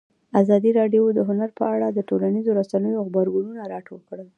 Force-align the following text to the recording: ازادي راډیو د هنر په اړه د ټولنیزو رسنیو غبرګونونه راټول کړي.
ازادي 0.41 0.71
راډیو 0.79 1.03
د 1.17 1.19
هنر 1.29 1.49
په 1.59 1.63
اړه 1.75 1.87
د 1.91 1.99
ټولنیزو 2.09 2.51
رسنیو 2.59 3.05
غبرګونونه 3.07 3.61
راټول 3.73 4.01
کړي. 4.09 4.25